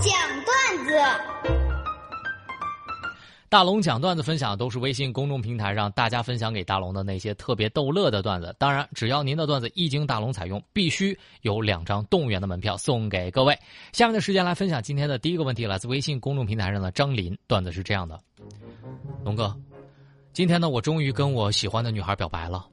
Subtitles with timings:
[0.00, 0.12] 讲
[0.44, 0.92] 段子。
[3.48, 8.54] 大龙讲段子分享都是微信公众平台上大家分享给大龙的那些特别逗乐的段子。
[8.58, 13.58] 当然，只要您的段子一经大龙采用，必须有两张动物园的门票送给各位。
[13.92, 17.36] 下面的时间来分享今天的第一个问题，来自微信公众平台上的张林。
[17.46, 18.20] 段子是这样的：
[19.24, 19.56] 龙哥，
[20.34, 22.66] 今天呢，我终于跟我喜欢的女孩表白了。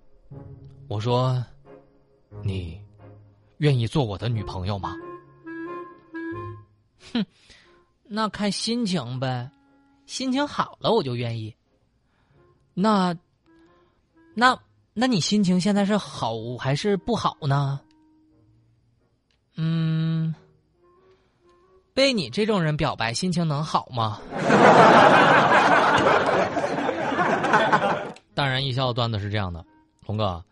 [0.89, 1.41] 我说，
[2.43, 2.77] 你
[3.59, 4.93] 愿意做我的女朋友吗？
[7.13, 7.25] 哼，
[8.03, 9.49] 那看心情呗。
[10.05, 11.55] 心情好了，我就愿意。
[12.73, 13.15] 那，
[14.35, 14.57] 那，
[14.93, 17.79] 那你心情现在是好还是不好呢？
[19.57, 20.35] 嗯，
[21.93, 24.21] 被你这种人表白，心情能好吗？
[28.35, 29.65] 淡然一笑的段子是这样的，
[30.05, 30.43] 龙哥，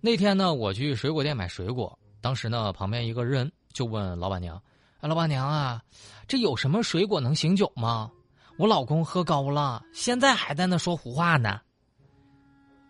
[0.00, 4.60] 那天呢，我去水果店买水果，当时呢，旁边一个人就问老板娘
[5.08, 5.82] ：“老板娘啊，
[6.28, 8.10] 这有什么水果能醒酒吗？”
[8.58, 11.62] 我老公喝高了，现在还在那说胡话呢。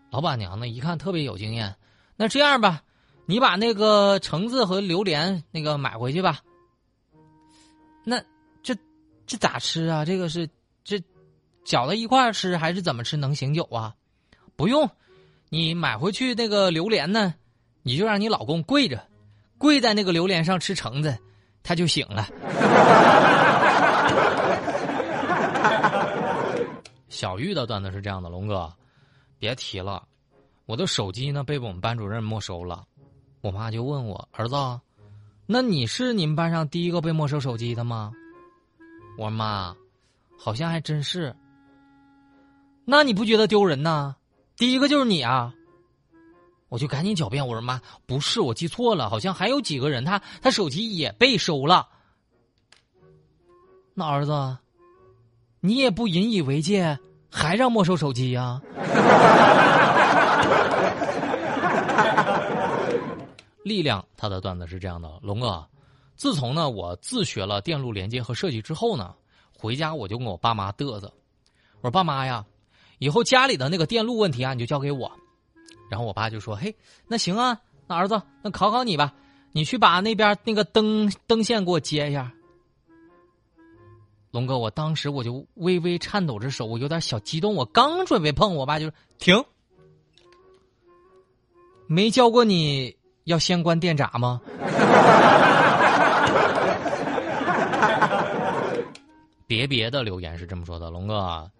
[0.09, 1.73] 老板娘呢，一看特别有经验，
[2.17, 2.83] 那这样吧，
[3.25, 6.41] 你把那个橙子和榴莲那个买回去吧。
[8.03, 8.21] 那
[8.61, 8.75] 这
[9.25, 10.03] 这咋吃啊？
[10.03, 10.49] 这个是
[10.83, 11.01] 这
[11.63, 13.95] 搅在一块儿吃，还是怎么吃能醒酒啊？
[14.57, 14.89] 不用，
[15.47, 17.33] 你买回去那个榴莲呢，
[17.81, 19.07] 你就让你老公跪着，
[19.57, 21.17] 跪在那个榴莲上吃橙子，
[21.63, 22.27] 他就醒了。
[27.09, 28.71] 小玉的段子是这样的，龙哥，
[29.37, 30.03] 别提了，
[30.65, 32.85] 我的手机呢被我们班主任没收了，
[33.41, 34.55] 我妈就问我儿子，
[35.45, 38.11] 那你是你们班上第一个被没收手机的吗？
[39.17, 39.75] 我说妈，
[40.37, 41.35] 好像还真是。
[42.85, 44.15] 那你不觉得丢人呐？
[44.57, 45.53] 第一个就是你啊！
[46.71, 51.85] 我就赶紧狡辩，我说妈，不是我记错了，好像还有几个人他他手机也被收了。
[53.93, 54.57] 那儿子，
[55.59, 56.97] 你也不引以为戒。
[57.33, 58.61] 还让没收手机呀？
[63.63, 65.65] 力量，他的段子是这样的：龙哥，
[66.15, 69.13] 自从呢我自学了电路连接和设计之后呢，
[69.57, 71.11] 回家我就跟我爸妈嘚瑟，
[71.81, 72.45] 我说爸妈呀，
[72.99, 75.11] 以后家里的那个电路问题啊，你就交给我。
[75.91, 76.73] 然后我爸就说：“嘿，
[77.05, 79.13] 那行啊，那儿子，那考考你吧，
[79.51, 82.31] 你去把那边那个灯灯线给我接一下。”
[84.31, 87.53] 龙哥，我当时我就微微颤抖着手，我有点小激动。
[87.53, 89.43] 我刚准备碰，我爸就停。
[91.87, 94.39] 没教过你要先关电闸吗？
[99.45, 101.51] 别别的留言是这么说的，龙哥，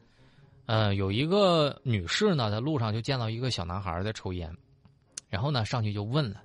[0.72, 4.50] 呃，有一个女士呢，在路上就见到一个小男孩在抽烟，
[5.28, 6.42] 然后呢上去就问了：“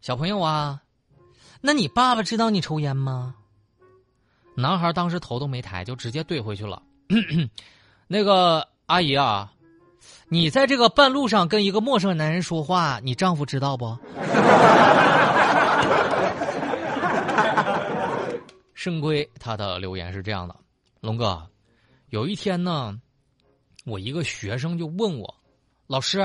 [0.00, 0.80] 小朋友啊，
[1.60, 3.34] 那你爸爸知道你抽烟吗？”
[4.56, 6.82] 男孩当时头都没抬，就直接怼回去了。
[8.08, 9.52] 那个阿姨啊，
[10.30, 13.94] 你在这个半路上跟一个陌生男人说话，你丈夫知道不？
[18.72, 20.56] 圣龟他的留言是这样的：
[21.02, 21.46] 龙哥，
[22.08, 22.98] 有一天呢，
[23.84, 25.34] 我一个学生就问我，
[25.86, 26.20] 老师，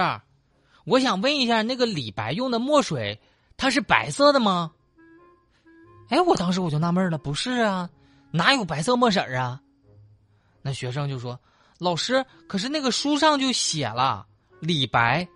[0.85, 3.19] 我想问一下，那个李白用的墨水，
[3.57, 4.71] 它是白色的吗？
[6.07, 7.89] 哎，我当时我就纳闷了，不是啊。
[8.31, 9.61] 哪有白色墨色啊？
[10.61, 11.39] 那学生就说
[11.79, 14.25] ：“老师，可是那个书上就写了
[14.59, 15.27] 李白，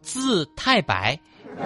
[0.00, 1.18] 字太白。”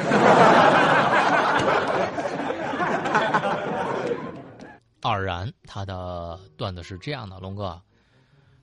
[5.02, 7.80] 二然，他的段子是这样的：龙哥，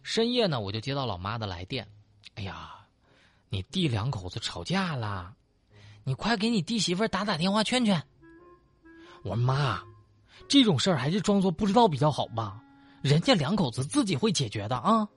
[0.06, 1.88] 深夜呢，我就接到老妈的来电，
[2.36, 2.76] 哎呀，
[3.50, 5.34] 你弟两口子吵架了，
[6.04, 8.04] 你快给你弟媳妇打打电话劝劝。
[9.24, 9.82] 我说妈。
[10.48, 12.62] 这种事儿还是装作不知道比较好吧，
[13.02, 15.08] 人家两口子自己会解决的啊。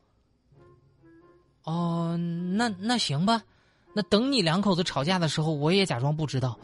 [1.65, 3.43] 哦，那那行吧，
[3.93, 6.59] 那等你两口子吵架的时候，我也假装不知道。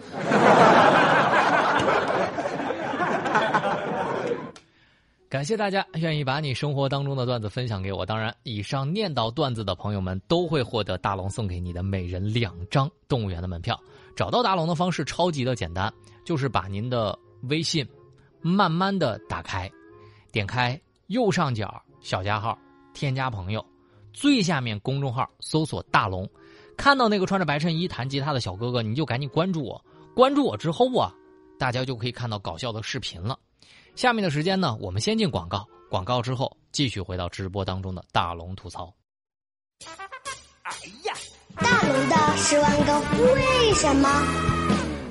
[5.35, 8.07] 感谢大家愿意把你生活当中的段子分享给我。
[8.07, 13.77] 当然，以上念到段子的朋友们都会获得大龙送给你的每人两张动物园的门票。
[14.15, 15.93] 找到大龙的方式超级的简单，
[16.25, 17.85] 就是把您的微信。
[18.43, 19.69] 慢慢的打开，
[20.31, 22.57] 点开右上角小加号，
[22.93, 23.67] 添加朋友，
[24.13, 26.31] 最下面公众号搜索大龙，
[26.77, 29.85] 看到那个穿着白衬衣弹吉他的小哥哥，你就赶紧关注我。
[30.15, 31.13] 关注我之后啊，
[31.59, 33.37] 大家就可以看到搞笑的视频了。
[33.97, 38.93] 下面的时间呢，我们先进广告，广告之后继续回到直播当中的大龙吐槽。
[40.63, 40.73] 哎
[41.05, 41.15] 呀，
[41.57, 43.01] 大龙的十万个
[43.35, 44.54] 为什么。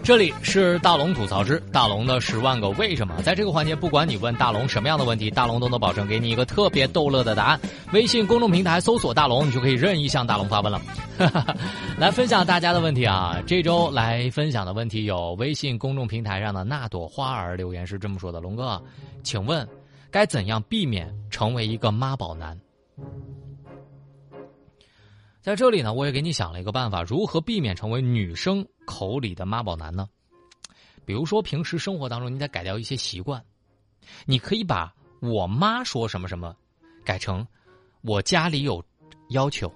[0.04, 7.60] 这里是大龙吐槽之大龙的十万个为什么，在这个环节，不管你问大龙什么样的问题，大龙都能保证给你一个特别逗乐的答案。
[7.94, 10.82] 微信公众平台搜索“大龙”，你就可以任意向大龙发问了。
[11.98, 13.42] 来分享大家的问题啊！
[13.48, 18.84] 这周来分享的问题有微信公众平台上的那朵花儿留言是这么说的：“龙哥，
[19.24, 19.66] 请问
[20.12, 22.60] 该怎样避免成为一个妈宝男？”
[25.42, 30.08] 在这里呢，我也给你想了一个办法，如何避免成为女生口里的妈宝男呢？
[31.06, 33.44] 比如说，平时生活当中，你得改掉一些习惯，
[34.26, 36.56] 你可以把我妈说什么什么，
[37.04, 37.46] 改成
[38.02, 38.84] 我家里有
[39.30, 39.72] 要求，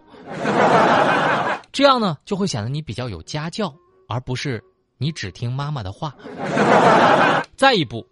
[1.71, 3.75] 这样呢，就会显得你比较有家教，
[4.07, 4.63] 而不是
[4.97, 6.15] 你只听妈妈的话。
[7.55, 8.07] 再一步，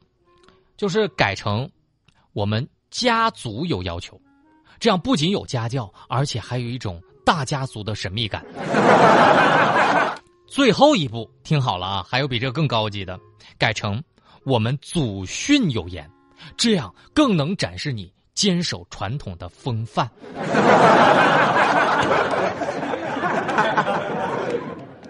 [0.75, 1.69] 就是改成
[2.33, 4.19] 我们家族有要求，
[4.80, 7.01] 这样不仅有家教，而且还有一种。
[7.25, 8.45] 大家族的神秘感。
[10.47, 13.19] 最后一步，听好了啊，还有比这更高级的，
[13.57, 14.01] 改成
[14.44, 16.09] 我们祖训有言，
[16.56, 20.09] 这样更能展示你坚守传统的风范。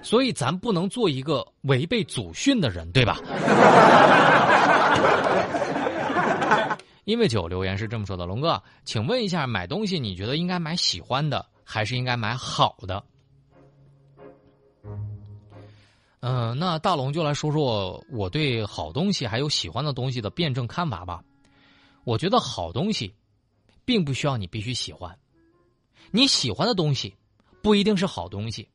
[0.02, 3.18] 所以咱不能做一个违背祖训的人，对吧？
[7.06, 11.46] 因为九留言是这么说的，龙哥，请问一下，买东西你觉得应该买喜欢的？
[11.64, 13.04] 还是应该买好的。
[16.28, 21.24] 嗯，那大龙就来说说我对好东西还有喜欢的东西的辩证看法吧。
[22.04, 23.14] 我觉得好东西，
[23.86, 25.16] 并不需要你必须喜欢。
[26.10, 27.16] 你喜欢的东西，
[27.62, 28.68] 不一定是好东西。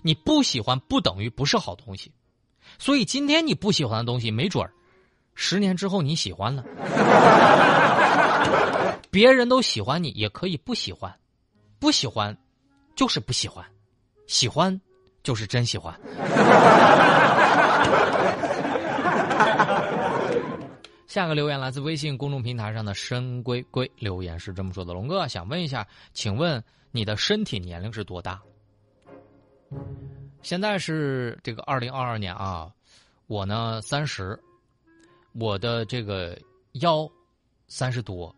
[0.00, 2.10] 你不喜欢不等于不是好东西。
[2.78, 4.72] 所以今天你不喜欢的东西，没准儿，
[5.34, 6.64] 十年之后你喜欢了。
[9.10, 11.14] 别人都喜欢你，也可以不喜欢。
[11.78, 12.34] 不喜欢，
[12.94, 13.62] 就是不喜欢；
[14.26, 14.80] 喜欢，
[15.26, 15.92] 就是真喜欢。
[21.08, 26.62] 下个留言来自微信公众平台上的深龟龟留言是这么说的：“龙哥，想问一下，请问
[26.92, 28.40] 你的身体年龄是多大？
[30.42, 32.70] 现在是这个二零二二年啊，
[33.26, 34.38] 我呢三十，
[35.32, 36.38] 我的这个
[36.74, 37.10] 腰
[37.66, 38.32] 三十多，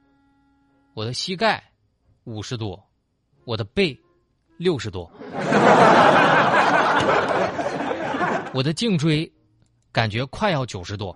[0.94, 1.62] 我的膝盖
[2.25, 2.82] 五十多。”
[3.44, 3.99] 我的背
[4.58, 5.11] 六十多，
[8.55, 9.31] 我的颈椎
[9.93, 11.15] 感觉快要九十多，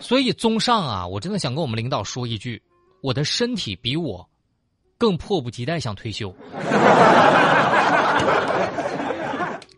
[0.00, 2.62] 所以综上啊，我真的想跟我们领导说一句：
[3.00, 4.28] 我的身体比我
[4.96, 6.34] 更迫不及待想退休。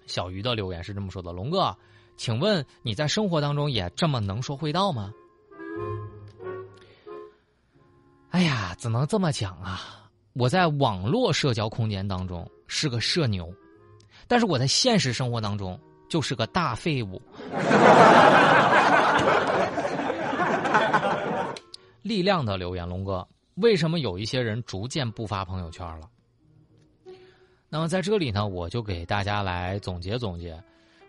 [0.06, 1.76] 小鱼的留言是这么说的：龙哥，
[2.16, 5.12] 请问你在生活当中也这么能说会道吗？
[8.30, 10.08] 哎呀，只能这么讲啊！
[10.34, 13.52] 我在网络社交空间当中是个社牛，
[14.28, 15.76] 但是我在现实生活当中
[16.08, 17.20] 就是个大废物。
[22.00, 23.26] 力量的留言，龙哥，
[23.56, 26.08] 为什么有一些人逐渐不发朋友圈了？
[27.68, 30.56] 那么在这里呢，我就给大家来总结总结。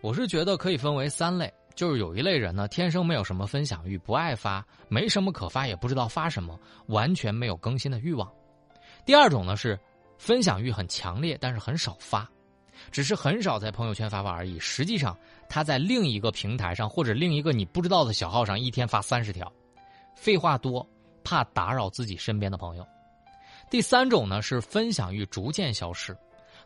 [0.02, 1.54] 我是觉得可以分为三类。
[1.76, 8.28] 就是有一类人呢，天生没有什么分享欲，不爱发，没什么可发，也不知道发什么，完全没有更新的欲望。
[9.06, 9.80] 第二种呢是，
[10.22, 12.30] 分享欲很强烈，但是很少发，
[12.92, 14.60] 只是很少在朋友圈发发而已。
[14.60, 15.18] 实际上
[15.50, 19.52] 他在另一个平台上或者另一个你不知道的小号上，一天发三十条，
[20.16, 20.88] 废话多，
[21.24, 22.86] 怕打扰自己身边的朋友。
[23.68, 26.16] 第三种呢是分享欲逐渐消失，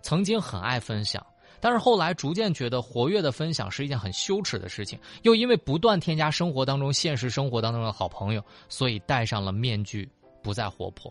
[0.01, 1.25] 曾经很爱分享。
[1.61, 10.09] 但是后来逐渐觉得活跃的分享是一件很羞耻的事情，又因为不断添加生活当中现实生活当中的好朋友，所以戴上了面具，
[10.43, 11.09] 不再活泼。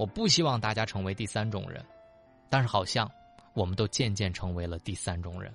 [0.00, 1.84] 我不希望大家成为第三种人，
[2.48, 3.06] 但是好像
[3.52, 5.52] 我们都渐渐成为了第三种人。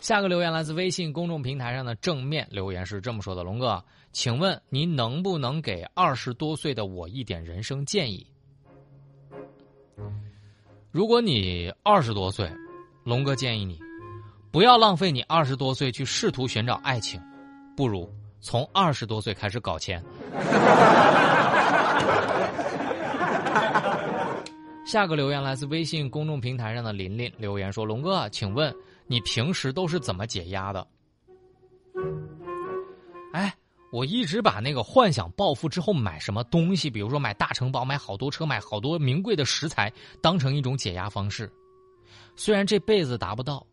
[0.00, 8.26] 下个留言来自微信公众平台上的正面留言是这么说的：“龙哥，请问您能不能给二十多岁的我一点人生建议？
[10.90, 12.50] 如果你二十多岁，
[13.04, 13.78] 龙哥建议你
[14.50, 17.22] 不要浪费你二十多岁去试图寻找爱情，
[17.76, 20.02] 不如从二十多岁开始搞钱。
[24.86, 28.74] ”下个留言来自微信公众平台上的琳琳留言说：“龙哥，请问。”
[29.08, 30.84] 你平时都是怎么解压的？
[33.32, 33.54] 哎，
[33.92, 41.48] 我一直把那个幻想暴富之后买什么东西，比如说买大城堡、买好多车、买好多名贵的食材，当成一种解压方式。
[42.34, 43.64] 虽然这辈子达不到，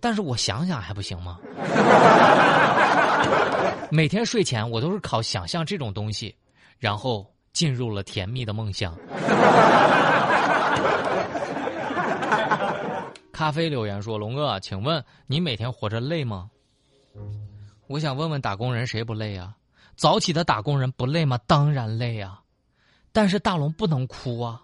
[0.00, 1.38] 但是我想想还不行吗？
[3.90, 6.34] 每天睡前我都是靠想象这种东西，
[6.78, 8.96] 然后进入了甜蜜的梦乡。
[13.32, 16.48] 咖啡留言说：“龙哥，请问你每天活着累吗？”
[17.88, 19.54] 我想问问打工人谁不累啊？
[19.96, 21.38] 早起的打工人不累吗？
[21.46, 22.40] 当然累啊！
[23.12, 24.62] 但是大龙不能哭啊，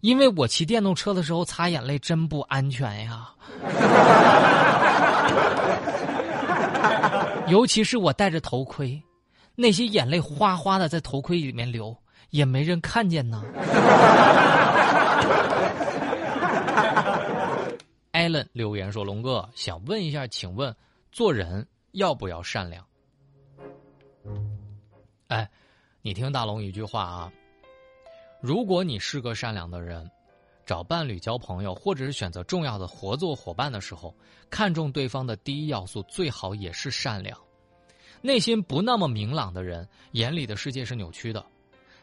[0.00, 3.30] 因为我骑电动车的时候擦眼泪真不安全呀。
[7.52, 8.98] 尤其是我戴着头盔，
[9.54, 11.94] 那些眼泪哗哗的在头盔里面流，
[12.30, 13.44] 也没人看见呢。
[18.12, 20.74] 艾伦留言说：“龙哥，想问一下，请问
[21.10, 22.82] 做人要不要善良？”
[25.28, 25.46] 哎，
[26.00, 27.30] 你听大龙一句话啊，
[28.40, 30.10] 如果你是个善良的人，
[30.72, 34.16] 找伴侣、交朋友，或者是选择重要的合作伙伴的时候，
[34.48, 37.38] 看重对方的第一要素最好也是善良。
[38.22, 41.44] 内心不那么明朗的人，眼里的世界是扭曲的，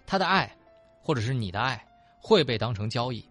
[0.05, 0.55] 他的爱，
[1.01, 1.83] 或者是你的爱，
[2.21, 3.23] 会被当成交易；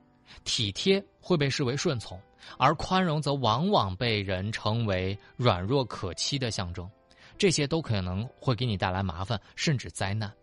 [0.42, 2.21] 体贴会被视为顺从，
[2.59, 6.90] 而宽容则往往被人称为软弱可欺的象征。
[7.38, 10.35] 这些都可能会给你带来麻烦，甚至灾难。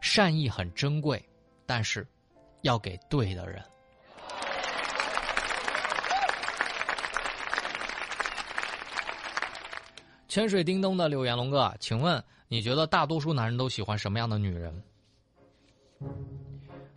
[0.00, 1.24] 善意很珍贵，
[1.64, 2.04] 但是
[2.62, 3.62] 要给对的人。
[10.36, 14.82] 泉水叮咚的柳岩，龙哥，请问你觉得大多数男人都喜欢什么样的女人？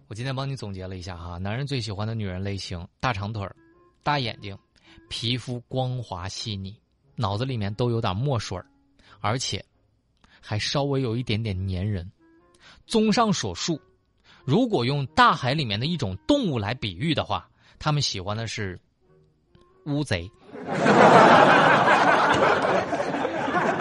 [0.09, 3.55] 我今天帮你总结了一下哈，男人最喜欢的女人类型：大长腿儿
[4.03, 4.57] 大眼睛，
[5.07, 6.75] 皮肤光滑细腻，
[7.15, 8.65] 脑子里面都有点墨水儿。
[9.21, 9.63] 而且，
[10.41, 12.11] 还稍微有一点点粘人。
[12.87, 13.79] 综上所述，
[14.43, 18.77] 如果用大海里面的一种动物来比喻的话，他们喜欢的是
[19.85, 20.29] 乌贼。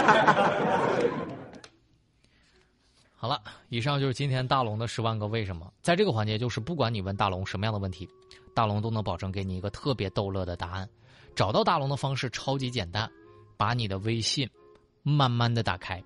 [3.15, 5.73] 好了，以上就是今天大龙的十万个为什么。
[5.83, 8.09] 在这个环节，就是不管你问大龙什么样的问题，
[8.55, 10.89] 大龙都能保证给你一个特别逗乐的答案。
[11.35, 13.11] 找到大龙的方式超级简单，
[13.57, 14.49] 把你的微信。
[15.05, 16.05] 慢慢的打开，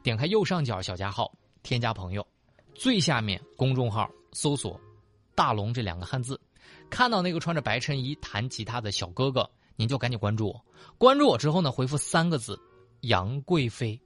[0.00, 1.32] 点开右上角小加号，
[1.64, 2.24] 添加朋友，
[2.72, 4.78] 最下面公众号搜索
[5.34, 6.40] “大龙”这两个汉字，
[6.88, 10.64] 看到那个穿着白衬衣弹吉他的小哥哥，您就赶紧关注我。
[10.98, 12.56] 关注我之后呢，回复三个字
[13.08, 14.00] “杨贵妃”，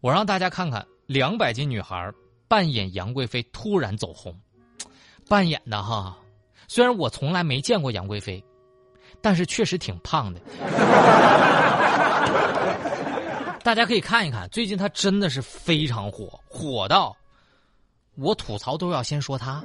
[0.00, 2.12] 我让大家看看两百斤女孩
[2.48, 4.34] 扮演杨贵妃突然走红，
[5.28, 6.16] 扮演的哈。
[6.68, 8.42] 虽然我从来没见过杨贵妃，
[9.20, 10.40] 但是确实挺胖的。
[13.62, 17.16] 大家可以看一看，最近她真的是非常火，火到
[18.16, 19.60] 我吐槽都要先说她。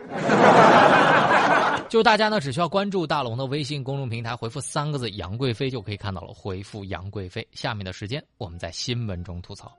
[1.91, 6.33] 就大家呢，只需要关注大龙的微信公众平台，回复三个字“杨贵妃”就可以看到了。
[6.33, 9.69] 回复“杨贵妃”，下面的时间我们在新闻中吐槽。